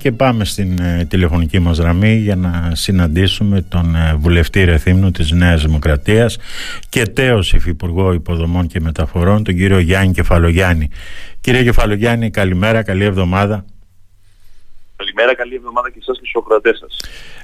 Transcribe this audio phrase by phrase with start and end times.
[0.00, 5.30] Και πάμε στην ε, τηλεφωνική μας γραμμή για να συναντήσουμε τον ε, βουλευτή Ρεθύμνου της
[5.30, 6.38] Νέας Δημοκρατίας
[6.88, 10.88] και τέος Υφυπουργό Υποδομών και Μεταφορών, τον κύριο Γιάννη Κεφαλογιάννη.
[11.40, 13.64] Κύριε Κεφαλογιάννη, καλημέρα, καλή εβδομάδα.
[14.96, 16.96] Καλημέρα, καλή εβδομάδα και εσάς και στους οκρατές σας.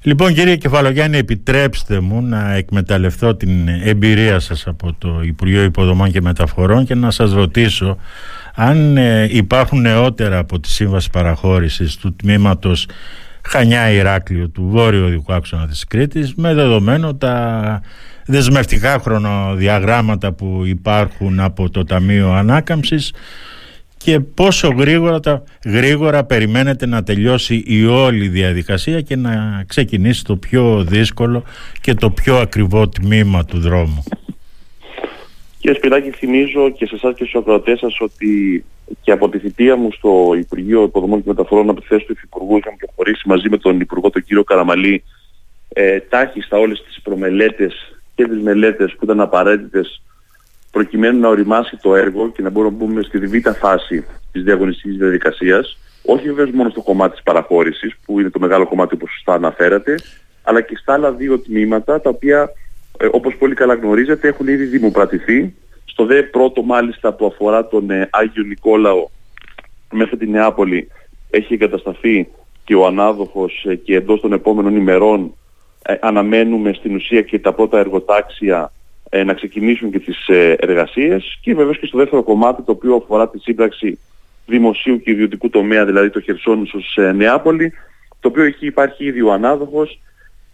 [0.02, 6.20] Λοιπόν κύριε Κεφαλογιάννη, επιτρέψτε μου να εκμεταλλευτώ την εμπειρία σας από το Υπουργείο Υποδομών και
[6.20, 7.98] Μεταφορών και να σας ρωτήσω
[8.59, 12.86] αν ε, υπάρχουν νεότερα από τη Σύμβαση Παραχώρησης του τμήματος
[13.43, 17.80] Χανιά Ηράκλειο του βόρειου οδικού άξονα της Κρήτης με δεδομένο τα
[18.27, 23.12] δεσμευτικά χρονοδιαγράμματα που υπάρχουν από το Ταμείο Ανάκαμψης
[23.96, 30.37] και πόσο γρήγορα, τα, γρήγορα περιμένετε να τελειώσει η όλη διαδικασία και να ξεκινήσει το
[30.37, 31.43] πιο δύσκολο
[31.80, 34.02] και το πιο ακριβό τμήμα του δρόμου.
[35.66, 38.65] Κύριε Σπυράκη, θυμίζω και σε εσάς και στους ακροατές σας ότι
[39.02, 42.57] και από τη θητεία μου στο Υπουργείο Υποδομών και Μεταφορών από τη θέση του Υφυπουργού
[42.57, 45.02] είχαμε προχωρήσει μαζί με τον Υπουργό τον κύριο Καραμαλή
[45.69, 50.02] ε, τάχιστα όλες τις προμελέτες και τις μελέτες που ήταν απαραίτητες
[50.71, 54.96] προκειμένου να οριμάσει το έργο και να μπορούμε να μπούμε στη β' φάση της διαγωνιστικής
[54.96, 55.79] διαδικασίας.
[56.05, 59.95] Όχι βέβαια μόνο στο κομμάτι της παραχώρησης, που είναι το μεγάλο κομμάτι όπως σωστά αναφέρατε,
[60.43, 62.51] αλλά και στα άλλα δύο τμήματα τα οποία
[62.99, 65.55] ε, όπως πολύ καλά γνωρίζετε έχουν ήδη δημοπρατηθεί.
[65.87, 69.09] Στο δε πρώτο μάλιστα που αφορά τον ε, Άγιο Νικόλαο
[69.93, 70.88] μέχρι την Νεάπολη
[71.31, 72.28] έχει εγκατασταθεί
[72.65, 75.34] και ο ανάδοχος ε, και εντός των επόμενων ημερών
[75.82, 78.72] ε, αναμένουμε στην ουσία και τα πρώτα εργοτάξια
[79.09, 80.26] ε, να ξεκινήσουν και τις
[80.56, 83.98] εργασίες και βεβαίως και στο δεύτερο κομμάτι το οποίο αφορά τη σύμπραξη
[84.47, 87.72] δημοσίου και ιδιωτικού τομέα, δηλαδή το Χερσόνησος Νεάπολη,
[88.21, 90.00] το οποίο έχει υπάρχει ήδη ο ανάδοχος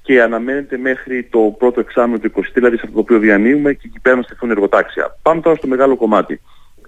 [0.03, 3.87] και αναμένεται μέχρι το πρώτο εξάμεινο του 20, δηλαδή σε αυτό το οποίο διανύουμε και
[3.87, 5.19] εκεί πέρα να στεφθούν εργοτάξια.
[5.23, 6.41] Πάμε τώρα στο μεγάλο κομμάτι.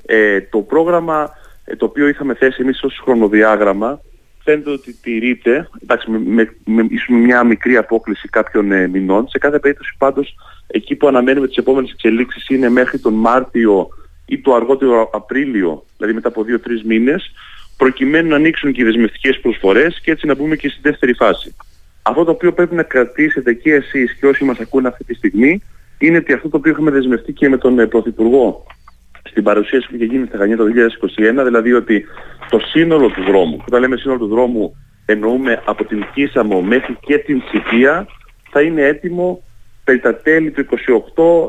[0.07, 1.31] Ε, το πρόγραμμα
[1.65, 4.01] ε, το οποίο είχαμε θέσει εμείς ως χρονοδιάγραμμα
[4.45, 9.29] φαίνεται ότι τηρείται, εντάξει, με, με, με, μια μικρή απόκληση κάποιων ε, μηνών.
[9.29, 10.35] Σε κάθε περίπτωση πάντως
[10.67, 13.89] εκεί που αναμένουμε τις επόμενες εξελίξεις είναι μέχρι τον Μάρτιο
[14.27, 17.33] ή το αργότερο Απρίλιο, δηλαδή μετά από 2-3 μήνες,
[17.77, 21.55] προκειμένου να ανοίξουν και οι δεσμευτικές προσφορές και έτσι να μπούμε και στη δεύτερη φάση.
[22.07, 25.63] Αυτό το οποίο πρέπει να κρατήσετε και εσείς και όσοι μας ακούνε αυτή τη στιγμή
[25.98, 28.67] είναι ότι αυτό το οποίο είχαμε δεσμευτεί και με τον ε, Πρωθυπουργό
[29.29, 30.64] στην παρουσίαση που είχε γίνει στα Χανιά το
[31.41, 32.05] 2021, δηλαδή ότι
[32.51, 37.19] το σύνολο του δρόμου, όταν λέμε σύνολο του δρόμου εννοούμε από την Κίσαμο μέχρι και
[37.19, 38.07] την Σιτία,
[38.51, 39.43] θα είναι έτοιμο
[39.85, 40.67] περί τα τέλη του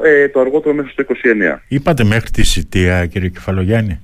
[0.02, 1.62] 28, ε, το αργότερο μέσα στο 29.
[1.68, 4.00] Είπατε μέχρι τη Σιτία κύριε Κεφαλογιάννη.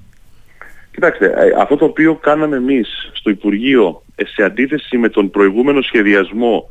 [0.91, 5.81] Κοιτάξτε, ε, αυτό το οποίο κάναμε εμείς στο Υπουργείο ε, σε αντίθεση με τον προηγούμενο
[5.81, 6.69] σχεδιασμό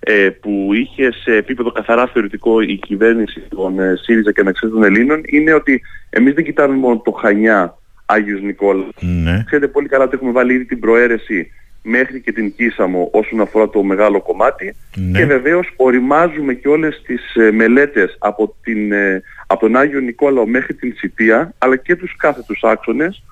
[0.00, 4.82] ε, που είχε σε επίπεδο καθαρά θεωρητικό η κυβέρνηση των ε, ΣΥΡΙΖΑ και αναξία των
[4.82, 8.88] Ελλήνων είναι ότι εμείς δεν κοιτάμε μόνο το Χανιά Άγιος Νικόλας.
[9.00, 9.42] Ναι.
[9.46, 11.50] Ξέρετε πολύ καλά ότι έχουμε βάλει ήδη την προαίρεση
[11.82, 15.18] μέχρι και την Κίσαμο όσον αφορά το μεγάλο κομμάτι ναι.
[15.18, 20.46] και βεβαίως οριμάζουμε και όλες τις ε, μελέτες από, την, ε, από τον Άγιο Νικόλαο
[20.46, 23.22] μέχρι την Σιτία αλλά και τους κάθετους άξονες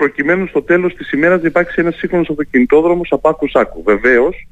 [0.00, 3.82] προκειμένου στο τέλος της ημέρας να υπάρξει ένας σύγχρονος αυτοκινητόδρομος από άκου σάκου.
[3.82, 4.48] Βεβαίως,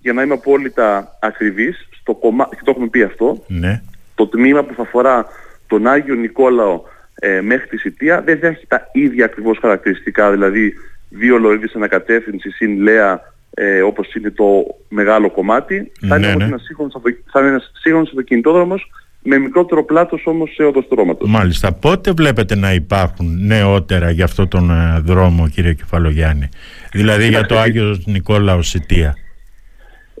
[0.00, 2.48] για να είμαι απόλυτα ακριβής, στο κομμά...
[2.50, 3.82] και το έχουμε πει αυτό, ναι.
[4.14, 5.26] το τμήμα που θα αφορά
[5.66, 6.82] τον Άγιο Νικόλαο
[7.14, 10.74] ε, μέχρι τη Σιτία δεν θα έχει τα ίδια ακριβώς χαρακτηριστικά, δηλαδή
[11.08, 13.20] δύο λωρίδες ανακατεύθυνση συν λέα
[13.54, 15.92] ε, όπως είναι το μεγάλο κομμάτι.
[16.00, 16.44] Ναι, θα είναι ναι.
[16.44, 16.94] ένας σύγχρονος,
[17.32, 18.90] θα είναι ένας σύγχρονος αυτοκινητόδρομος
[19.22, 21.30] με μικρότερο πλάτος όμως σε οδοστρώματος.
[21.30, 21.72] Μάλιστα.
[21.72, 26.48] Πότε βλέπετε να υπάρχουν νεότερα για αυτό τον ε, δρόμο κύριε Κεφαλογιάννη;
[26.92, 29.16] Δηλαδή για το Άγιος Νικόλαος Σιτία.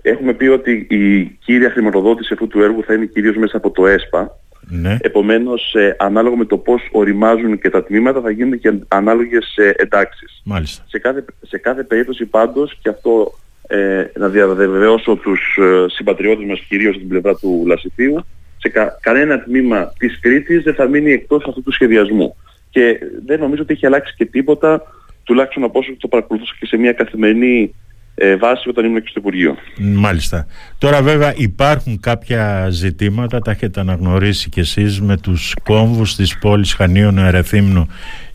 [0.02, 3.86] Έχουμε πει ότι η κύρια χρηματοδότηση αυτού του έργου θα είναι κυρίως μέσα από το
[3.86, 4.36] ΕΣΠΑ.
[4.68, 4.96] Ναι.
[5.00, 9.72] Επομένως, ε, ανάλογα με το πώς οριμάζουν και τα τμήματα θα γίνονται και ανάλογες ε,
[9.76, 10.40] εντάξεις.
[10.44, 10.84] Μάλιστα.
[10.88, 16.60] Σε κάθε, σε κάθε περίπτωση πάντως, και αυτό ε, να διαβεβαιώσω τους ε, συμπατριώτες μας
[16.68, 18.24] κυρίως στην πλευρά του Λασιθίου,
[18.62, 22.36] σε κα, κανένα τμήμα της Κρήτης δεν θα μείνει εκτός αυτού του σχεδιασμού.
[22.70, 24.82] Και δεν νομίζω ότι έχει αλλάξει και τίποτα,
[25.24, 27.74] τουλάχιστον από όσο το παρακολουθούσα και σε μια καθημερινή
[28.14, 29.56] ε, βάση όταν ήμουν και στο Υπουργείο.
[29.78, 30.46] Μάλιστα.
[30.78, 36.74] Τώρα βέβαια υπάρχουν κάποια ζητήματα, τα έχετε αναγνωρίσει κι εσείς με τους κόμβους της πόλης
[36.74, 37.86] Χανίων, Ερεθύμνου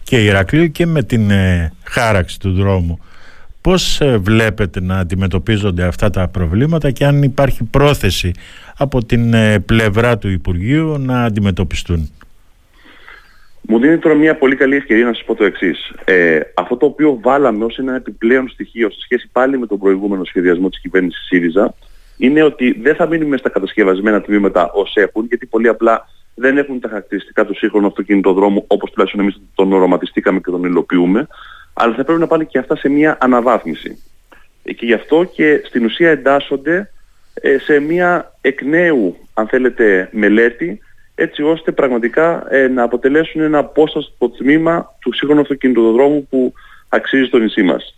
[0.03, 2.99] και Ηρακλείου και με την ε, χάραξη του δρόμου.
[3.67, 8.31] Πώς ε, βλέπετε να αντιμετωπίζονται αυτά τα προβλήματα και αν υπάρχει πρόθεση
[8.77, 12.09] από την ε, πλευρά του Υπουργείου να αντιμετωπιστούν.
[13.61, 15.93] Μου δίνει τώρα μια πολύ καλή ευκαιρία να σας πω το εξής.
[16.03, 20.23] Ε, αυτό το οποίο βάλαμε ως ένα επιπλέον στοιχείο σε σχέση πάλι με τον προηγούμενο
[20.23, 21.73] σχεδιασμό της κυβέρνησης ΣΥΡΙΖΑ
[22.17, 26.79] είναι ότι δεν θα μείνουμε στα κατασκευασμένα τμήματα ως έχουν γιατί πολύ απλά δεν έχουν
[26.79, 31.27] τα χαρακτηριστικά του σύγχρονου αυτοκινητοδρόμου όπως τουλάχιστον εμείς τον οραματιστήκαμε και τον υλοποιούμε
[31.77, 34.03] αλλά θα πρέπει να πάνε και αυτά σε μια αναβάθμιση.
[34.63, 36.91] Και γι' αυτό και στην ουσία εντάσσονται
[37.33, 40.79] ε, σε μια εκ νέου, αν θέλετε, μελέτη,
[41.15, 46.53] έτσι ώστε πραγματικά ε, να αποτελέσουν ένα απόσταστο τμήμα του σύγχρονου αυτοκινητοδρόμου που
[46.89, 47.95] αξίζει στο νησί μας.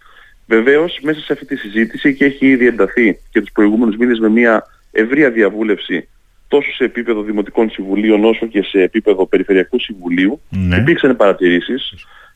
[0.48, 4.30] Βεβαίως, μέσα σε αυτή τη συζήτηση και έχει ήδη ενταθεί και τους προηγούμενους μήνες με
[4.30, 6.08] μια ευρεία διαβούλευση
[6.48, 10.76] τόσο σε επίπεδο Δημοτικών Συμβουλίων όσο και σε επίπεδο Περιφερειακού Συμβουλίου ναι.
[10.76, 11.94] υπήρξαν παρατηρήσεις.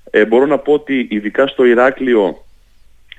[0.09, 2.44] Ε, μπορώ να πω ότι ειδικά στο Ηράκλειο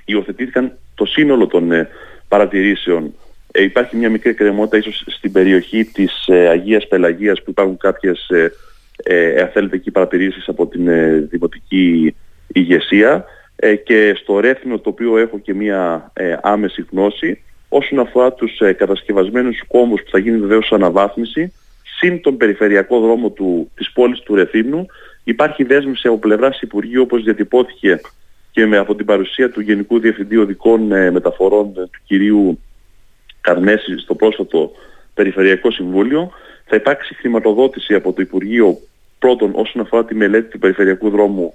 [0.05, 1.89] υιοθετήθηκαν το σύνολο των ε,
[2.27, 3.13] παρατηρήσεων.
[3.51, 8.29] Ε, υπάρχει μια μικρή κρεμότητα ίσως στην περιοχή της ε, Αγίας Πελαγίας που υπάρχουν κάποιες
[8.29, 8.51] ε,
[9.03, 10.89] ε, θέλετε εκεί παρατηρήσεις από την
[11.29, 12.15] δημοτική
[12.47, 13.25] ηγεσία
[13.83, 16.11] και στο Ρέθινο το οποίο έχω και μια
[16.41, 17.39] άμεση γνώση
[17.69, 21.53] όσον αφορά τους ε, κατασκευασμένους κόμβους που θα γίνει βεβαίως αναβάθμιση,
[21.97, 24.85] συν τον περιφερειακό δρόμο του, της πόλης του Ρεθύμνου,
[25.25, 27.99] υπάρχει δέσμευση από πλευράς Υπουργείου όπως διατυπώθηκε
[28.51, 32.59] και με, από την παρουσία του Γενικού Διευθυντή Οδικών ε, Μεταφορών ε, του κυρίου
[33.41, 34.71] Καρνέση στο πρόσφατο
[35.13, 36.31] Περιφερειακό Συμβούλιο.
[36.65, 38.77] Θα υπάρξει χρηματοδότηση από το Υπουργείο
[39.19, 41.53] πρώτον όσον αφορά τη μελέτη του περιφερειακού δρόμου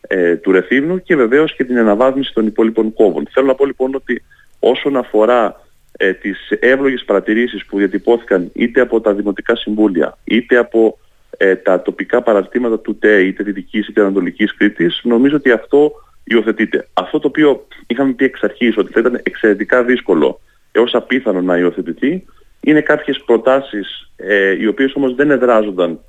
[0.00, 3.26] ε, του Ρεθύμνου και βεβαίως και την αναβάθμιση των υπόλοιπων κόμβων.
[3.30, 4.22] Θέλω να πω λοιπόν ότι
[4.58, 5.60] όσον αφορά
[5.96, 10.98] ε, τις εύλογες παρατηρήσεις που διατυπώθηκαν είτε από τα Δημοτικά Συμβούλια είτε από
[11.36, 15.92] ε, τα τοπικά παραρτήματα του ΤΕ είτε Δυτικής είτε Ανατολικής Κρήτης νομίζω ότι αυτό
[16.24, 16.88] υιοθετείται.
[16.92, 20.40] Αυτό το οποίο είχαμε πει εξ αρχής ότι θα ήταν εξαιρετικά δύσκολο
[20.72, 22.24] έως απίθανο να υιοθετηθεί
[22.60, 26.00] είναι κάποιες προτάσεις ε, οι οποίες όμως δεν εδράζονταν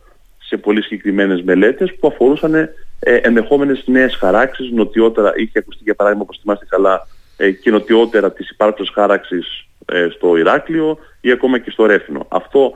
[0.48, 2.70] σε πολύ συγκεκριμένες μελέτες που αφορούσαν ε,
[3.00, 7.08] ενδεχόμενες νέες χαράξεις, νοτιότερα είχε ακουστεί για παράδειγμα όπως θυμάστε καλά
[7.38, 12.26] ε, και νοτιότερα της υπάρξης χάραξης ε, στο Ηράκλειο ή ακόμα και στο Ρέφινο.
[12.30, 12.74] Αυτό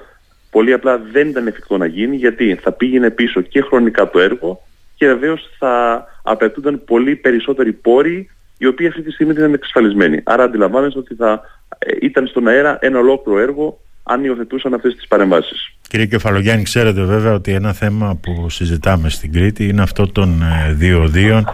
[0.51, 4.61] πολύ απλά δεν ήταν εφικτό να γίνει γιατί θα πήγαινε πίσω και χρονικά το έργο
[4.95, 10.21] και βεβαίως θα απαιτούνταν πολύ περισσότεροι πόροι οι οποίοι αυτή τη στιγμή δεν είναι εξασφαλισμένοι.
[10.23, 11.41] Άρα αντιλαμβάνεστε ότι θα
[11.77, 15.73] ε, ήταν στον αέρα ένα ολόκληρο έργο αν υιοθετούσαν αυτές τις παρεμβάσεις.
[15.87, 21.45] Κύριε Κεφαλογιάννη, ξέρετε βέβαια ότι ένα θέμα που συζητάμε στην Κρήτη είναι αυτό των διοδίων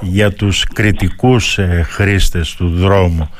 [0.00, 3.30] για τους κριτικούς ε, χρήστες του δρόμου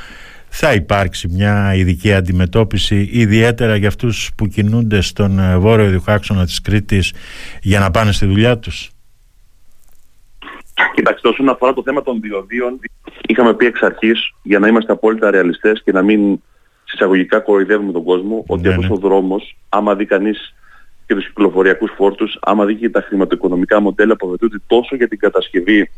[0.51, 6.61] θα υπάρξει μια ειδική αντιμετώπιση ιδιαίτερα για αυτούς που κινούνται στον ε, βόρειο διχάξονα της
[6.61, 7.13] Κρήτης
[7.63, 8.91] για να πάνε στη δουλειά τους.
[10.95, 12.81] Κοιτάξτε, όσον αφορά το θέμα των διοδίων,
[13.27, 16.41] είχαμε πει εξ αρχής για να είμαστε απόλυτα ρεαλιστές και να μην
[16.85, 18.95] συσσαγωγικά κοροϊδεύουμε τον κόσμο ότι ναι, αυτός ναι.
[18.95, 20.55] ο δρόμος, άμα δει κανείς
[21.07, 24.37] και τους κυκλοφοριακούς φόρτους, άμα δει και τα χρηματοοικονομικά μοντέλα που
[24.67, 25.91] τόσο για την κατασκευή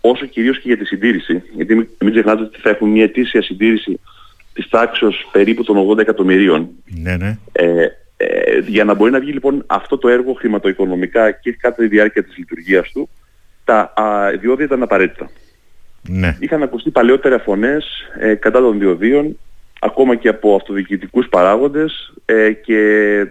[0.00, 1.42] όσο κυρίως και για τη συντήρηση.
[1.54, 4.00] Γιατί μην ξεχνάτε ότι θα έχουμε μια ετήσια συντήρηση
[4.52, 6.68] της τάξης περίπου των 80 εκατομμυρίων.
[6.84, 7.38] Ναι, ναι.
[7.52, 7.86] Ε,
[8.16, 12.24] ε, για να μπορεί να βγει λοιπόν αυτό το έργο χρηματοοικονομικά και κατά τη διάρκεια
[12.24, 13.08] της λειτουργίας του,
[13.64, 15.30] τα α, διόδια ήταν απαραίτητα.
[16.08, 16.36] Ναι.
[16.38, 17.86] Είχαν ακουστεί παλαιότερα φωνές
[18.18, 19.38] ε, κατά των διοδίων,
[19.80, 22.80] ακόμα και από αυτοδιοικητικούς παράγοντες ε, και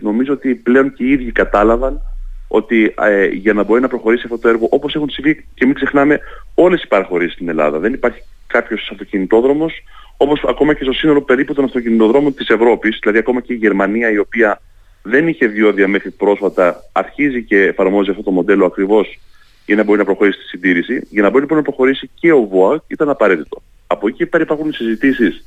[0.02, 2.02] νομίζω ότι πλέον και οι ίδιοι κατάλαβαν
[2.48, 5.76] ότι ε, για να μπορεί να προχωρήσει αυτό το έργο όπως έχουν συμβεί και μην
[5.76, 6.20] ξεχνάμε
[6.54, 7.80] όλες οι παραχωρήσεις στην Ελλάδα.
[7.80, 9.84] Δεν υπάρχει κάποιος αυτοκινητόδρομος
[10.18, 14.12] όπως ακόμα και στο σύνολο περίπου των αυτοκινητοδρόμων της Ευρώπης, δηλαδή ακόμα και η Γερμανία
[14.12, 14.62] η οποία
[15.02, 19.20] δεν είχε διόδια μέχρι πρόσφατα, αρχίζει και εφαρμόζει αυτό το μοντέλο ακριβώς
[19.66, 21.08] για να μπορεί να προχωρήσει στη συντήρηση.
[21.10, 23.62] Για να μπορεί λοιπόν να προχωρήσει και ο ΒΟΑΚ ήταν απαραίτητο.
[23.88, 25.46] Από εκεί πέρα υπάρχουν συζητήσεις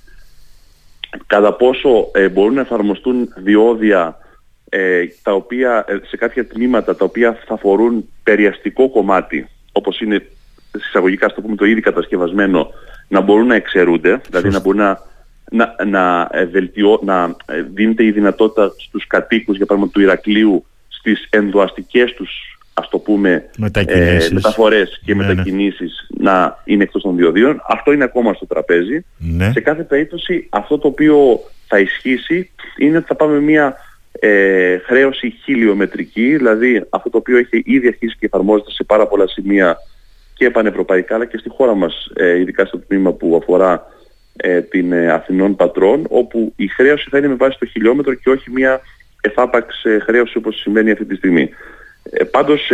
[1.26, 4.19] κατά πόσο ε, μπορούν να εφαρμοστούν διόδια
[4.72, 10.27] ε, τα οποία, ε, σε κάποια τμήματα τα οποία θα αφορούν περιαστικό κομμάτι, όπως είναι
[10.79, 12.70] συσσαγωγικά στο πούμε το ήδη κατασκευασμένο,
[13.08, 14.98] να μπορούν να εξαιρούνται, δηλαδή να μπορούν να,
[15.50, 17.36] να, να, ε, βελτιώ, να
[17.72, 23.50] δίνεται η δυνατότητα στους κατοίκους, για παράδειγμα του Ηρακλείου, στις ενδοαστικές τους ας το πούμε
[24.32, 25.29] μεταφορές και ναι, ναι.
[25.29, 27.62] μετακινήσεις να είναι εκτός των διοδίων.
[27.69, 29.05] Αυτό είναι ακόμα στο τραπέζι.
[29.19, 29.50] Ναι.
[29.53, 33.77] Σε κάθε περίπτωση αυτό το οποίο θα ισχύσει είναι ότι θα πάμε μια
[34.20, 39.29] ε, χρέωση χιλιομετρική, δηλαδή αυτό το οποίο έχει ήδη αρχίσει και εφαρμόζεται σε πάρα πολλά
[39.29, 39.77] σημεία
[40.34, 43.86] και πανευρωπαϊκά αλλά και στη χώρα μας, ε, ειδικά στο τμήμα που αφορά
[44.36, 48.31] ε, την ε, Αθηνών Πατρών, όπου η χρέωση θα είναι με βάση το χιλιόμετρο και
[48.31, 48.81] όχι μια
[49.20, 51.50] εφάπαξ ε, χρέωση όπως σημαίνει αυτή τη στιγμή.
[52.03, 52.70] Ε, πάντως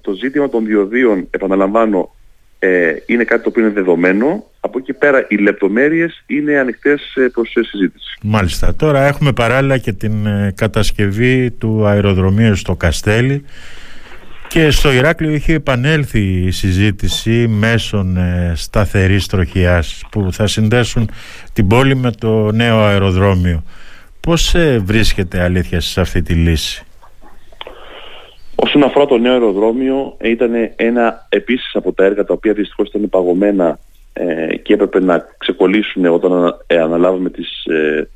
[0.00, 2.14] το ζήτημα των διοδίων, επαναλαμβάνω,
[2.58, 4.44] ε, είναι κάτι το οποίο είναι δεδομένο.
[4.90, 8.18] Από εκεί πέρα οι λεπτομέρειες είναι ανοιχτές ε, προς συζήτηση.
[8.22, 8.74] Μάλιστα.
[8.74, 13.44] Τώρα έχουμε παράλληλα και την ε, κατασκευή του αεροδρομίου στο Καστέλι
[14.48, 21.10] και στο Ηράκλειο είχε επανέλθει η συζήτηση μέσων ε, σταθερής τροχιάς που θα συνδέσουν
[21.52, 23.62] την πόλη με το νέο αεροδρόμιο.
[24.20, 24.54] Πώς
[24.84, 26.84] βρίσκεται αλήθεια σε αυτή τη λύση;
[28.54, 33.08] Όσον αφορά το νέο αεροδρόμιο, ήταν ένα επίσης από τα έργα τα οποία δυστυχώς ήταν
[33.08, 33.78] παγωμένα
[34.18, 38.08] ε, και έπρεπε να ξεκολλήσουν όταν ε, αναλάβουμε τις, ε,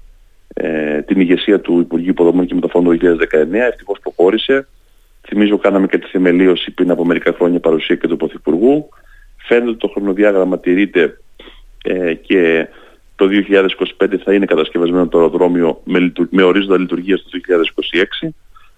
[0.54, 3.54] ε, την ηγεσία του Υπουργείου Υποδομών και Μεταφορών το 2019.
[3.54, 4.68] Ευτυχώς προχώρησε.
[5.26, 8.88] Θυμίζω κάναμε και τη θεμελίωση πριν από μερικά χρόνια παρουσία και του Πρωθυπουργού.
[9.36, 11.18] Φαίνεται ότι το χρονοδιάγραμμα τηρείται
[11.84, 12.68] ε, και
[13.16, 13.28] το
[13.98, 17.40] 2025 θα είναι κατασκευασμένο το αεροδρόμιο με, με ορίζοντα λειτουργίας το
[18.22, 18.28] 2026.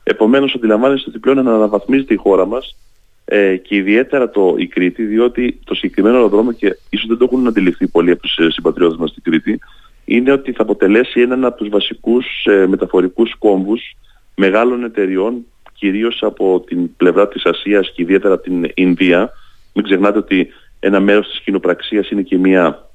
[0.03, 2.77] Επομένως αντιλαμβάνεστε ότι πλέον αναβαθμίζεται η χώρα μας
[3.25, 7.47] ε, και ιδιαίτερα το, η Κρήτη διότι το συγκεκριμένο αεροδρόμιο και ίσως δεν το έχουν
[7.47, 9.59] αντιληφθεί πολλοί από τους ε, συμπατριώτες μας στην Κρήτη
[10.05, 13.97] είναι ότι θα αποτελέσει έναν από τους βασικούς ε, μεταφορικούς κόμβους
[14.37, 19.31] μεγάλων εταιριών κυρίως από την πλευρά της Ασίας και ιδιαίτερα την Ινδία.
[19.73, 20.49] Μην ξεχνάτε ότι
[20.81, 22.89] ένα μέρος της κοινοπραξίας είναι και μια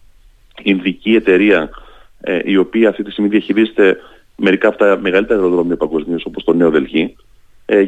[0.64, 1.70] Ινδική εταιρεία
[2.22, 3.98] ε, η οποία αυτή τη στιγμή διαχειρίζεται
[4.36, 7.29] μερικά από τα μεγαλύτερα αεροδρόμια παγκοσμίως όπως το Νέο Δελχή ε,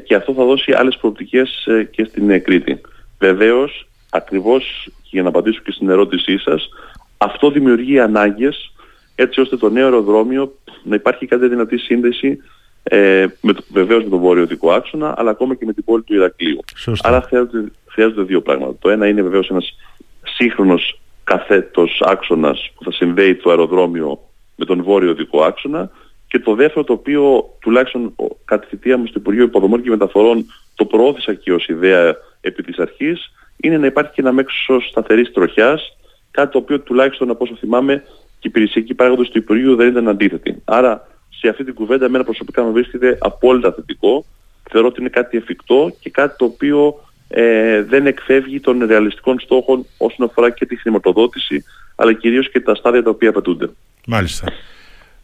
[0.04, 2.82] και αυτό θα δώσει άλλες προοπτικές ε, και στην ε, Κρήτη.
[3.20, 6.70] Βεβαίως, ακριβώς για να απαντήσω και στην ερώτησή σας,
[7.18, 8.74] αυτό δημιουργεί ανάγκες
[9.16, 12.38] έτσι ώστε το νέο αεροδρόμιο να υπάρχει κάτι δυνατή σύνδεση
[12.84, 16.04] ε, με το, βεβαίως με τον βόρειο δικό άξονα αλλά ακόμα και με την πόλη
[16.04, 16.60] του Ηρακλείου.
[17.02, 18.76] Άρα χρειάζονται, χρειάζονται δύο πράγματα.
[18.80, 19.78] Το ένα είναι βεβαίως ένας
[20.24, 24.20] σύγχρονος καθέτος άξονας που θα συνδέει το αεροδρόμιο
[24.56, 25.92] με τον βόρειο δικό άξονα
[26.32, 30.46] και το δεύτερο το οποίο τουλάχιστον κατά τη θητεία μου στο Υπουργείο Υποδομών και Μεταφορών
[30.76, 35.32] το προώθησα και ως ιδέα επί της αρχής είναι να υπάρχει και ένα μέσο σταθερής
[35.32, 35.98] τροχιάς
[36.32, 37.96] κάτι το οποίο τουλάχιστον από όσο θυμάμαι
[38.40, 40.62] και οι υπηρεσιακοί παράγοντες του Υπουργείου δεν ήταν αντίθετοι.
[40.66, 44.26] Άρα σε αυτή την κουβέντα εμένα προσωπικά μου βρίσκεται απόλυτα θετικό.
[44.70, 49.86] Θεωρώ ότι είναι κάτι εφικτό και κάτι το οποίο ε, δεν εκφεύγει των ρεαλιστικών στόχων
[49.98, 51.64] όσον αφορά και τη χρηματοδότηση
[51.96, 53.70] αλλά κυρίως και τα στάδια τα οποία απαιτούνται.
[54.08, 54.52] Μάλιστα.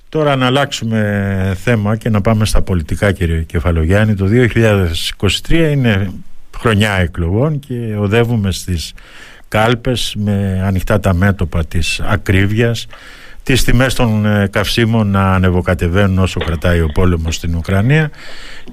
[0.09, 4.13] Τώρα να αλλάξουμε θέμα και να πάμε στα πολιτικά κύριε Κεφαλογιάννη.
[4.13, 4.25] Το
[5.47, 6.11] 2023 είναι
[6.57, 8.93] χρονιά εκλογών και οδεύουμε στις
[9.47, 12.87] κάλπες με ανοιχτά τα μέτωπα της ακρίβειας
[13.47, 18.11] τις τιμές των ε, καυσίμων να ανεβοκατεβαίνουν όσο κρατάει ο πόλεμος στην Ουκρανία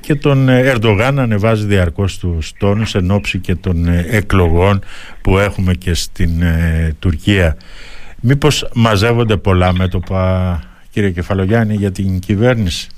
[0.01, 4.85] και τον ε, Ερντογάν να ανεβάζει διαρκώς τους τόνους εν ώψη και των ε, εκλογών
[5.23, 6.31] που έχουμε και στην
[6.99, 7.57] Τουρκία.
[8.21, 10.61] Μήπως μαζεύονται πολλά μέτωπα
[10.95, 12.89] κύριε Κεφαλογιάννη για την κυβέρνηση.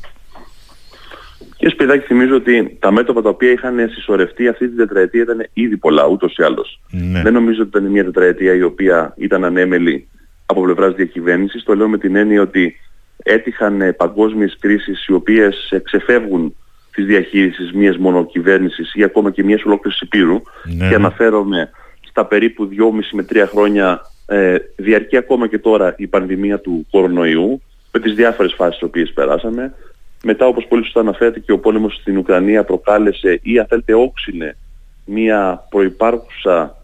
[1.57, 5.77] Κύριε Σπιδάκη, θυμίζω ότι τα μέτωπα τα οποία είχαν συσσωρευτεί αυτή την τετραετία ήταν ήδη
[5.77, 6.81] πολλά, ούτως ή άλλως.
[6.91, 7.23] Ναι.
[7.23, 10.09] Δεν νομίζω ότι ήταν μια τετραετία η οποία ήταν ανέμελη
[10.47, 11.63] από πλευράς διακυβέρνησης.
[11.63, 12.77] Το λέω με την έννοια ότι
[13.23, 16.57] έτυχαν ε, παγκόσμιες κρίσεις οι οποίες ε, ξεφεύγουν
[16.93, 20.89] της διαχείρισης μιας μονοκυβέρνησης ή ακόμα και μιας ολόκληρης υπήρου ναι.
[20.89, 21.71] και αναφέρομαι
[22.09, 22.77] στα περίπου 2,5
[23.13, 27.61] με 3 χρόνια ε, διαρκεί ακόμα και τώρα η πανδημία του κορονοϊού
[27.93, 29.75] με τις διάφορες φάσεις τις οποίες περάσαμε.
[30.23, 34.57] Μετά όπως πολύ σωστά αναφέρεται και ο πόλεμος στην Ουκρανία προκάλεσε ή αν θέλετε όξινε
[35.05, 36.77] μια προϋπάρχουσα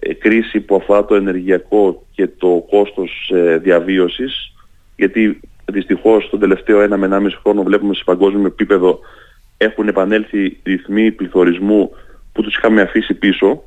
[0.00, 4.52] ε, κρίση που αφορά το ενεργειακό και το κόστος ε, διαβίωσης
[4.96, 9.00] γιατί δυστυχώς τον τελευταίο ένα με ενάμιση χρόνο βλέπουμε σε παγκόσμιο επίπεδο
[9.56, 11.90] έχουν επανέλθει ρυθμοί πληθωρισμού
[12.32, 13.62] που τους είχαμε αφήσει πίσω.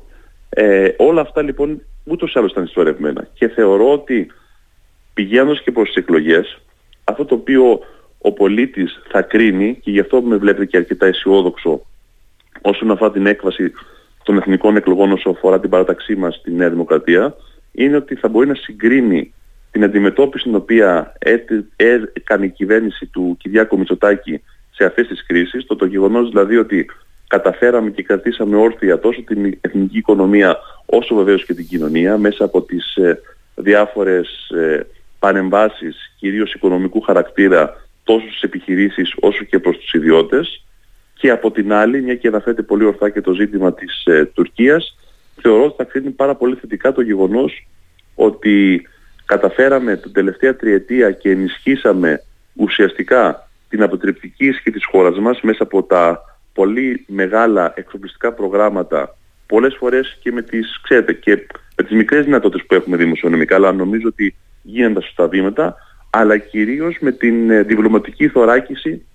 [0.48, 4.30] Ε, όλα αυτά λοιπόν ούτως ή άλλως ήταν ιστορευμένα και θεωρώ ότι
[5.14, 6.60] πηγαίνοντας και προς τις εκλογές
[7.04, 7.80] αυτό το οποίο
[8.18, 11.86] ο πολίτης θα κρίνει και γι' αυτό με βλέπετε και αρκετά αισιόδοξο
[12.60, 13.72] όσον αφορά την έκβαση
[14.22, 17.36] των εθνικών εκλογών όσο αφορά την παράταξή μας στη Νέα Δημοκρατία
[17.72, 19.34] είναι ότι θα μπορεί να συγκρίνει
[19.70, 21.12] την αντιμετώπιση την οποία
[22.12, 26.86] έκανε η κυβέρνηση του Κυριάκου Μητσοτάκη σε αυτές τις κρίσεις, το, το γεγονός δηλαδή ότι
[27.26, 32.62] καταφέραμε και κρατήσαμε όρθια τόσο την εθνική οικονομία όσο βεβαίως και την κοινωνία μέσα από
[32.62, 33.20] τις ε,
[33.54, 34.86] διάφορες ε,
[35.24, 40.64] παρεμβάσεις κυρίως οικονομικού χαρακτήρα τόσο στις επιχειρήσεις όσο και προς τους ιδιώτες.
[41.14, 44.96] Και από την άλλη, μια και αναφέρεται πολύ ορθά και το ζήτημα της ε, Τουρκίας,
[45.42, 47.66] θεωρώ ότι θα κρίνει πάρα πολύ θετικά το γεγονός
[48.14, 48.86] ότι
[49.24, 55.82] καταφέραμε την τελευταία τριετία και ενισχύσαμε ουσιαστικά την αποτρεπτική ισχύ της χώρας μας μέσα από
[55.82, 56.20] τα
[56.52, 59.16] πολύ μεγάλα εξοπλιστικά προγράμματα
[59.46, 63.72] πολλές φορές και με τις, ξέρετε, και με τις μικρές δυνατότητες που έχουμε δημοσιονομικά, αλλά
[63.72, 64.34] νομίζω ότι
[64.64, 65.76] γίνονται σωστά βήματα,
[66.10, 69.06] αλλά κυρίως με την ε, διπλωματική θωράκιση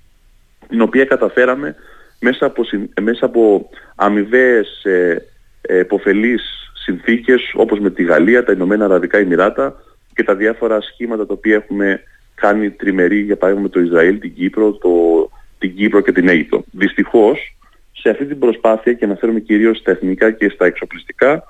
[0.68, 1.76] την οποία καταφέραμε
[2.20, 2.64] μέσα από,
[3.02, 5.26] μέσα από αμοιβαίες ε,
[5.62, 5.86] ε,
[6.74, 9.76] συνθήκες όπως με τη Γαλλία, τα Ηνωμένα Αραβικά Εμμυράτα
[10.14, 12.02] και τα διάφορα σχήματα τα οποία έχουμε
[12.36, 14.90] κάνει τριμερή για παράδειγμα με το Ισραήλ, την Κύπρο, το,
[15.58, 16.64] την Κύπρο και την Αίγυπτο.
[16.72, 17.58] Δυστυχώς
[17.92, 21.44] σε αυτή την προσπάθεια και αναφέρομαι κυρίως στα εθνικά και στα εξοπλιστικά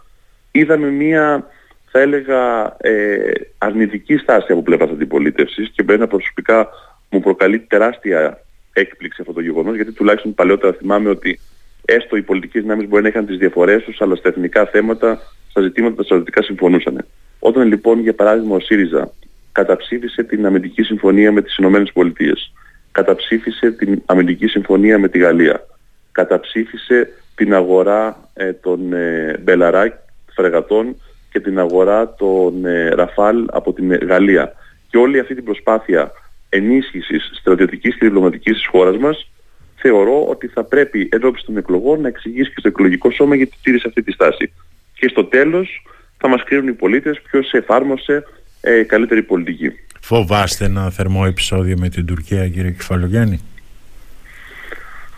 [0.51, 1.47] είδαμε μία
[1.91, 6.69] θα έλεγα ε, αρνητική στάση από πλευράς αντιπολίτευσης και μπαίνα προσωπικά
[7.09, 8.43] μου προκαλεί τεράστια
[8.73, 11.39] έκπληξη αυτό το γεγονός γιατί τουλάχιστον παλαιότερα θυμάμαι ότι
[11.85, 15.19] έστω οι πολιτικές δυνάμεις μπορεί να είχαν τις διαφορές τους αλλά στα εθνικά θέματα,
[15.49, 17.05] στα ζητήματα τα στρατιωτικά συμφωνούσαν.
[17.39, 19.11] Όταν λοιπόν για παράδειγμα ο ΣΥΡΙΖΑ
[19.51, 22.53] καταψήφισε την αμυντική συμφωνία με τις Ηνωμένες Πολιτείες,
[22.91, 25.65] καταψήφισε την αμυντική συμφωνία με τη Γαλλία,
[26.11, 29.93] καταψήφισε την αγορά ε, των ε, Μπελαρά
[30.35, 30.95] φρεγατών
[31.31, 34.53] και την αγορά των ε, Ραφάλ από την Γαλλία.
[34.89, 36.11] Και όλη αυτή την προσπάθεια
[36.49, 39.29] ενίσχυσης στρατιωτικής και διπλωματικής της χώρας μας
[39.75, 43.87] θεωρώ ότι θα πρέπει ενώπιση των εκλογών να εξηγήσει και στο εκλογικό σώμα γιατί τήρησε
[43.87, 44.51] αυτή τη στάση.
[44.93, 45.85] Και στο τέλος
[46.17, 48.23] θα μας κρίνουν οι πολίτες ποιος εφάρμοσε
[48.61, 49.71] ε, καλύτερη πολιτική.
[50.01, 53.39] Φοβάστε ένα θερμό επεισόδιο με την Τουρκία κύριε Κεφαλογιάννη;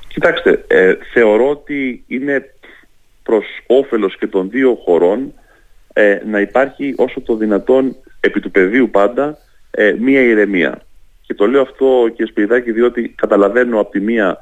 [0.07, 2.53] Κοιτάξτε, ε, θεωρώ ότι είναι
[3.23, 5.33] προς όφελος και των δύο χωρών
[5.93, 9.37] ε, να υπάρχει όσο το δυνατόν επί του πεδίου πάντα
[9.71, 10.81] ε, μία ηρεμία.
[11.21, 14.37] Και το λέω αυτό και Σπυριδάκη διότι καταλαβαίνω από τη μία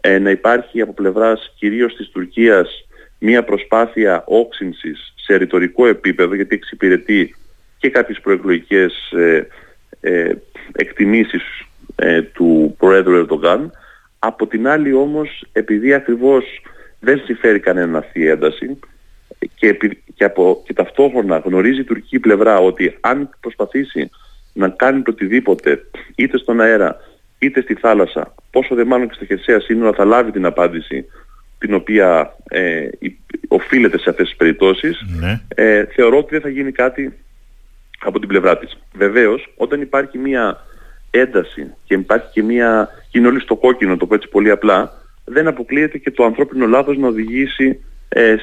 [0.00, 2.86] ε, να υπάρχει από πλευράς κυρίως της Τουρκίας
[3.18, 7.34] μία προσπάθεια όξυνσης σε ρητορικό επίπεδο γιατί εξυπηρετεί
[7.78, 9.46] και κάποιες προεκλογικές ε,
[10.00, 10.32] ε,
[10.72, 11.42] εκτιμήσεις
[11.96, 13.72] ε, του Πρόεδρου Ερντογκάν.
[14.18, 16.44] Από την άλλη όμως επειδή ακριβώς
[17.00, 18.78] δεν συμφέρει κανένα αυτή η ένταση
[19.58, 19.76] και,
[20.14, 24.10] και, από, και ταυτόχρονα γνωρίζει η τουρκική πλευρά ότι αν προσπαθήσει
[24.52, 25.80] να κάνει το οτιδήποτε
[26.14, 26.96] είτε στον αέρα
[27.38, 31.04] είτε στη θάλασσα πόσο δε μάλλον και στα χερσαία σύνορα θα λάβει την απάντηση
[31.58, 32.88] την οποία ε,
[33.48, 35.40] οφείλεται σε αυτές τις περιπτώσεις ναι.
[35.54, 37.12] ε, θεωρώ ότι δεν θα γίνει κάτι
[38.00, 38.78] από την πλευρά της.
[38.94, 40.66] Βεβαίως όταν υπάρχει μια
[41.10, 44.92] ένταση και υπάρχει και μια κοινόλη στο κόκκινο το πω έτσι πολύ απλά
[45.24, 47.80] δεν αποκλείεται και το ανθρώπινο λάθος να οδηγήσει ε,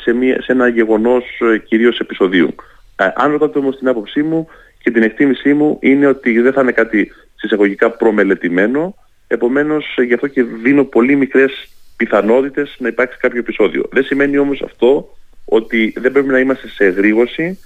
[0.04, 2.56] σε, μια, σε ένα γεγονός ε, κυρίως επεισοδίου.
[2.96, 4.48] Ε, αν ρωτάτε όμως την άποψή μου
[4.84, 8.96] και την εκτίμησή μου είναι ότι δεν θα είναι κάτι συσσαγωγικά προμελετημένο,
[9.28, 13.86] επομένως ε, γι' αυτό και δίνω πολύ μικρές πιθανότητες να υπάρξει κάποιο επεισόδιο.
[13.92, 17.60] Δεν σημαίνει όμως αυτό ότι δεν πρέπει να είμαστε σε εγρήγορση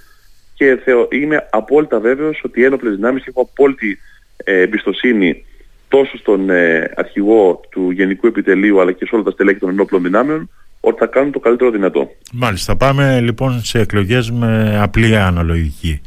[0.54, 3.98] και θεω, είμαι απόλυτα βέβαιος ότι οι ένοπλες δυνάμεις και έχω απόλυτη
[4.44, 5.44] ε, εμπιστοσύνη
[5.88, 10.02] τόσο στον ε, αρχηγό του Γενικού Επιτελείου αλλά και σε όλα τα στελέχη των ενόπλων
[10.02, 12.10] δυνάμεων ότι θα κάνουν το καλύτερο δυνατό.
[12.32, 12.76] Μάλιστα.
[12.76, 16.00] Πάμε λοιπόν σε εκλογές με απλή αναλογική.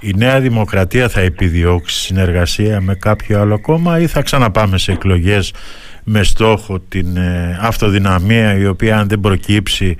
[0.00, 5.52] Η Νέα Δημοκρατία θα επιδιώξει συνεργασία με κάποιο άλλο κόμμα ή θα ξαναπάμε σε εκλογές
[6.04, 9.96] με στόχο την ε, αυτοδυναμία η οποία αν δεν προκύψει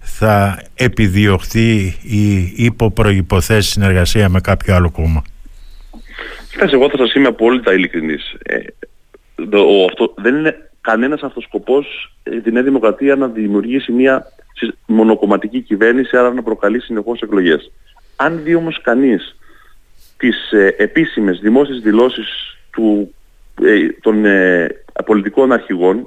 [0.00, 5.22] θα επιδιωχθεί η υπό προϋποθέση συνεργασία με κάποιο άλλο κόμμα;
[6.50, 8.34] Κοιτάξτε, εγώ θα σας είμαι απόλυτα ειλικρινής.
[8.42, 8.58] Ε,
[9.34, 11.86] το, αυτό, δεν είναι κανένας αυτοσκοπός
[12.22, 14.26] ε, τη Νέα Δημοκρατία να δημιουργήσει μια
[14.86, 17.70] μονοκομματική κυβέρνηση, άρα να προκαλεί συνεχώς εκλογές.
[18.16, 19.36] Αν δει όμως κανείς
[20.16, 22.28] τις ε, επίσημες δημόσιες δηλώσεις
[22.70, 23.14] του,
[23.62, 24.68] ε, των ε,
[25.04, 26.06] πολιτικών αρχηγών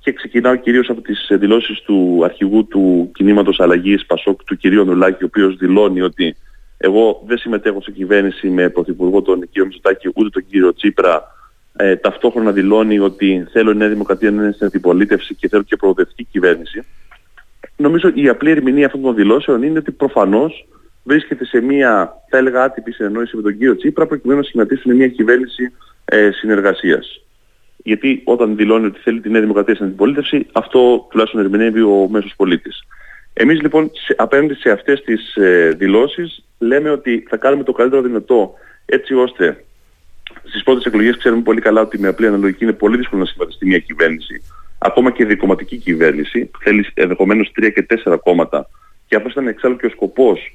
[0.00, 5.22] και ξεκινάω κυρίως από τις δηλώσεις του αρχηγού του κινήματος αλλαγής Πασόκ, του κυρίου Νουλάκη,
[5.24, 6.36] ο οποίος δηλώνει ότι
[6.76, 11.38] εγώ δεν συμμετέχω σε κυβέρνηση με πρωθυπουργό τον κύριο Μητσοτάκη ούτε τον κύριο Τσίπρα.
[11.76, 15.76] Ε, ταυτόχρονα δηλώνει ότι θέλω η Νέα Δημοκρατία να είναι στην αντιπολίτευση και θέλω και
[15.76, 16.82] προοδευτική κυβέρνηση.
[17.76, 20.68] Νομίζω η απλή ερμηνεία αυτών των δηλώσεων είναι ότι προφανώς
[21.02, 25.08] βρίσκεται σε μια, θα έλεγα, άτυπη συνεννόηση με τον κύριο Τσίπρα προκειμένου να σχηματίσουν μια
[25.08, 25.72] κυβέρνηση
[26.04, 27.24] ε, συνεργασίας.
[27.76, 32.34] Γιατί όταν δηλώνει ότι θέλει τη Νέα Δημοκρατία στην αντιπολίτευση, αυτό τουλάχιστον ερμηνεύει ο μέσος
[32.36, 32.82] πολίτης.
[33.32, 38.02] Εμείς λοιπόν σε, απέναντι σε αυτές τις ε, δηλώσεις λέμε ότι θα κάνουμε το καλύτερο
[38.02, 38.54] δυνατό
[38.86, 39.64] έτσι ώστε
[40.50, 43.66] στις πρώτες εκλογές ξέρουμε πολύ καλά ότι με απλή αναλογική είναι πολύ δύσκολο να σχηματιστεί
[43.66, 44.42] μια κυβέρνηση.
[44.78, 48.68] Ακόμα και δικοματική κυβέρνηση, θέλει ενδεχομένως τρία και τέσσερα κόμματα
[49.06, 50.52] και αυτός ήταν εξάλλου και ο σκοπός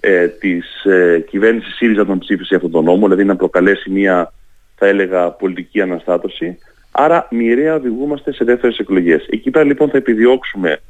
[0.00, 4.32] ε, της ε, κυβέρνησης ΣΥΡΙΖΑ να ψήφισε αυτόν τον νόμο, δηλαδή να προκαλέσει μια
[4.76, 6.58] θα έλεγα πολιτική αναστάτωση.
[6.90, 9.26] Άρα μοιραία οδηγούμαστε σε δεύτερες εκλογές.
[9.30, 10.80] Εκεί πέρα λοιπόν θα επιδιώξουμε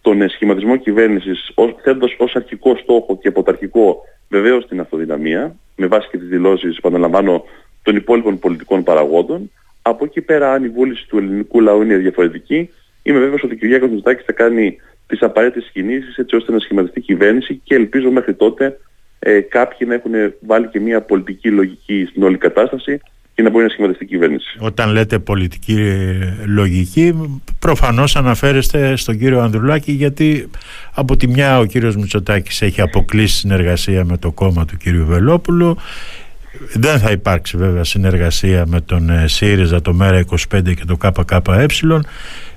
[0.00, 3.96] τον σχηματισμό κυβέρνησης ως, θέτοντας ως αρχικό στόχο και αποταρχικό
[4.28, 7.44] βεβαίως την αυτοδυναμία, με βάση και τις δηλώσεις, επαναλαμβάνω,
[7.84, 9.50] των υπόλοιπων πολιτικών παραγόντων.
[9.82, 12.70] Από εκεί πέρα, αν η βούληση του ελληνικού λαού είναι διαφορετική,
[13.02, 17.00] είμαι βέβαιος ότι ο Κυριάκος Μητσοτάκης θα κάνει τις απαραίτητες κινήσεις έτσι ώστε να σχηματιστεί
[17.00, 18.78] κυβέρνηση και ελπίζω μέχρι τότε
[19.18, 23.00] ε, κάποιοι να έχουν βάλει και μια πολιτική λογική στην όλη κατάσταση
[23.34, 24.58] και να μπορεί να σχηματιστεί κυβέρνηση.
[24.60, 27.14] Όταν λέτε πολιτική ε, λογική,
[27.58, 30.50] προφανώς αναφέρεστε στον κύριο Ανδρουλάκη γιατί
[30.94, 35.76] από τη μια ο κύριος Μητσοτάκης έχει αποκλείσει συνεργασία με το κόμμα του κύριου Βελόπουλου
[36.72, 41.98] δεν θα υπάρξει βέβαια συνεργασία με τον ε, ΣΥΡΙΖΑ, το ΜΕΡΑ25 και το ΚΚΕ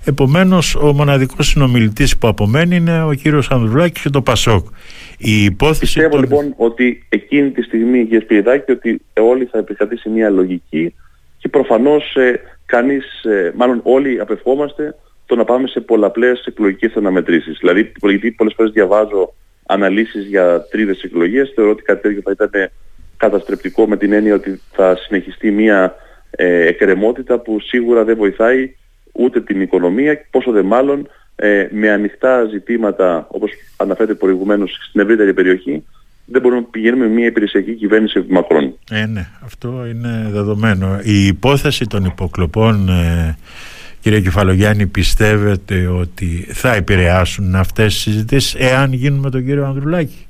[0.06, 4.68] Επομένως ο μοναδικός συνομιλητής που απομένει είναι ο κύριος Ανδρουλάκης και το ΠΑΣΟΚ.
[5.18, 6.22] Η υπόθεση Πιστεύω των...
[6.22, 10.94] λοιπόν ότι εκείνη τη στιγμή κύριε Σπυριδάκη ότι όλοι θα επικρατήσει μια λογική
[11.38, 17.58] και προφανώς ε, κανείς, ε, μάλλον όλοι απευχόμαστε το να πάμε σε πολλαπλές εκλογικές αναμετρήσεις.
[17.60, 19.34] Δηλαδή γιατί πολλές φορές διαβάζω
[19.66, 21.52] αναλύσεις για τρίτες εκλογές.
[21.56, 22.70] Θεωρώ ότι κάτι τέτοιο θα ήταν
[23.18, 25.96] καταστρεπτικό με την έννοια ότι θα συνεχιστεί μια
[26.30, 28.76] ε, εκκρεμότητα που σίγουρα δεν βοηθάει
[29.12, 35.34] ούτε την οικονομία, πόσο δε μάλλον ε, με ανοιχτά ζητήματα, όπως αναφέρεται προηγουμένως στην ευρύτερη
[35.34, 35.84] περιοχή,
[36.26, 38.78] δεν μπορούμε να πηγαίνουμε με μια υπηρεσιακή κυβέρνηση επί μακρόν.
[38.92, 41.00] Ε, ναι, αυτό είναι δεδομένο.
[41.04, 43.38] Η υπόθεση των υποκλοπών, ε,
[44.02, 50.27] κύριε Κεφαλογιάννη, πιστεύετε ότι θα επηρεάσουν αυτές τις συζητήσεις εάν γίνουν με τον κύριο Ανδρουλάκη;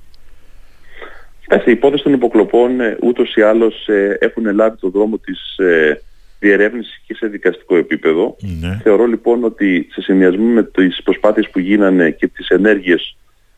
[1.47, 5.57] Κοιτάξτε, η υπόθεση των υποκλοπών ε, ούτως ή άλλως ε, έχουν λάβει το δρόμο της
[5.57, 6.01] ε,
[6.39, 8.35] διερεύνησης και σε δικαστικό επίπεδο.
[8.59, 8.79] Ναι.
[8.83, 13.17] Θεωρώ λοιπόν ότι σε συνδυασμό με τις προσπάθειες που γίνανε και τις ενέργειες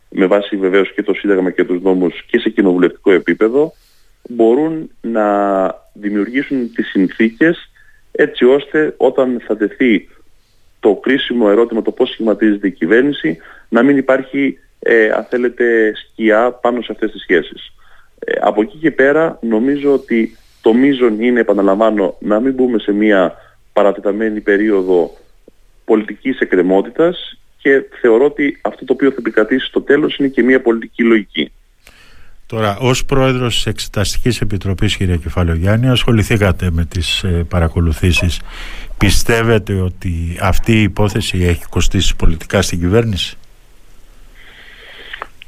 [0.10, 3.74] με βάση βεβαίως και το Σύνταγμα και τους νόμους και σε κοινοβουλευτικό επίπεδο
[4.30, 5.26] μπορούν να
[5.94, 7.72] δημιουργήσουν τις συνθήκες
[8.12, 10.10] έτσι ώστε όταν θα τεθεί
[10.80, 13.38] το κρίσιμο ερώτημα το πώς σχηματίζεται η κυβέρνηση
[13.70, 17.74] να μην υπάρχει ε, αν θέλετε σκιά πάνω σε αυτές τις σχέσεις.
[18.30, 22.92] Ε, από εκεί και πέρα νομίζω ότι το μείζον είναι, επαναλαμβάνω, να μην μπούμε σε
[22.92, 23.34] μια
[23.74, 25.12] παρατεταμένη περίοδο
[25.86, 30.62] πολιτικής εκκρεμότητας και θεωρώ ότι αυτό το οποίο θα επικρατήσει στο τέλος είναι και μια
[30.62, 31.52] πολιτική λογική.
[32.46, 38.40] Τώρα, ως πρόεδρος της Εξεταστικής Επιτροπής, κύριε Κεφαλογιάννη, ασχοληθήκατε με τις ε, παρακολουθήσεις.
[38.98, 43.38] Πιστεύετε ότι αυτή η υπόθεση έχει κοστίσει πολιτικά στην κυβέρνηση;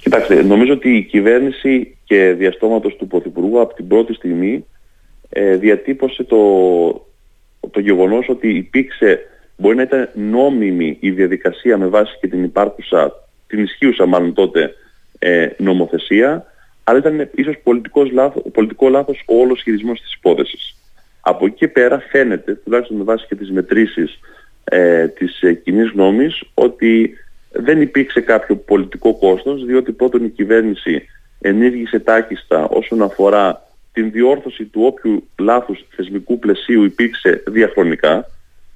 [0.01, 4.65] Κοιτάξτε, νομίζω ότι η κυβέρνηση και διαστόματος του Πρωθυπουργού από την πρώτη στιγμή
[5.29, 6.37] ε, διατύπωσε το,
[7.71, 9.19] το γεγονός ότι υπήρξε,
[9.57, 13.13] μπορεί να ήταν νόμιμη η διαδικασία με βάση και την υπάρχουσα,
[13.47, 14.73] την ισχύουσα μάλλον τότε
[15.19, 16.45] ε, νομοθεσία,
[16.83, 20.75] αλλά ήταν ίσως πολιτικός λάθος, πολιτικό λάθος ο όλος χειρισμός της υπόθεσης.
[21.21, 24.19] Από εκεί και πέρα φαίνεται, τουλάχιστον με βάση και τις μετρήσεις
[24.63, 27.13] ε, της ε, κοινής γνώμης, ότι
[27.51, 31.05] δεν υπήρξε κάποιο πολιτικό κόστος, διότι πρώτον η κυβέρνηση
[31.41, 38.29] ενήργησε τάκιστα όσον αφορά την διόρθωση του όποιου λάθους θεσμικού πλαισίου υπήρξε διαχρονικά.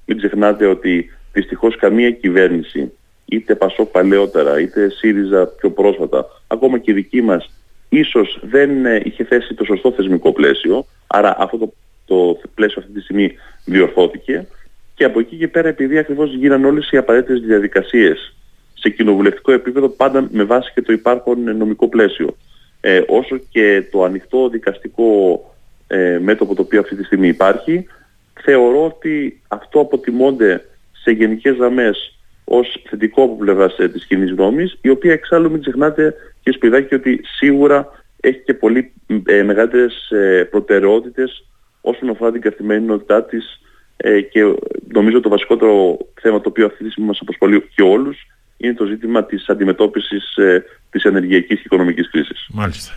[0.04, 2.92] Μην ξεχνάτε ότι δυστυχώς καμία κυβέρνηση,
[3.24, 7.50] είτε Πασό παλαιότερα, είτε ΣΥΡΙΖΑ πιο πρόσφατα, ακόμα και η δική μας,
[7.88, 11.72] ίσως δεν ε, είχε θέσει το σωστό θεσμικό πλαίσιο, άρα αυτό το,
[12.04, 13.32] το πλαίσιο αυτή τη στιγμή
[13.64, 14.46] διορθώθηκε
[14.94, 18.34] και από εκεί και πέρα επειδή ακριβώς γίναν όλες οι απαραίτητες διαδικασίες
[18.74, 22.36] σε κοινοβουλευτικό επίπεδο πάντα με βάση και το υπάρχον νομικό πλαίσιο.
[22.88, 25.40] Ε, όσο και το ανοιχτό δικαστικό
[25.86, 27.86] ε, μέτωπο το οποίο αυτή τη στιγμή υπάρχει,
[28.42, 30.64] θεωρώ ότι αυτό αποτιμώνται
[31.02, 35.60] σε γενικές γραμμές ως θετικό από πλευράς ε, της κοινής γνώμης, η οποία εξάλλου μην
[35.60, 37.88] ξεχνάτε και σπουδάκι ότι σίγουρα
[38.20, 38.92] έχει και πολύ
[39.26, 41.46] ε, μεγαλύτερες ε, προτεραιότητες
[41.80, 43.60] όσον αφορά την καθημερινότητά της
[43.96, 44.54] ε, και
[44.92, 48.84] νομίζω το βασικότερο θέμα το οποίο αυτή τη στιγμή μας απασχολεί και όλους είναι το
[48.84, 52.46] ζήτημα της αντιμετώπισης ε, της ενεργειακής και οικονομικής κρίσης.
[52.52, 52.92] Μάλιστα.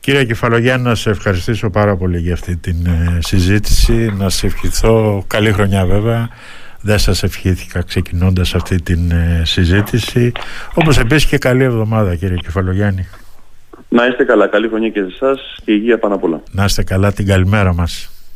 [0.00, 4.14] Κύριε Κεφαλογιάννη, να σε ευχαριστήσω πάρα πολύ για αυτή την ε, συζήτηση.
[4.18, 6.28] Να σε ευχηθώ καλή χρονιά βέβαια.
[6.80, 10.32] Δεν σας ευχήθηκα ξεκινώντας αυτή την ε, συζήτηση.
[10.74, 13.08] Όπως επίσης και καλή εβδομάδα κύριε Κεφαλογιάννη.
[13.88, 14.46] Να είστε καλά.
[14.46, 16.42] Καλή χρονιά και σε εσάς και υγεία πάνω απ' όλα.
[16.50, 18.13] Να είστε καλά την καλημέρα μας.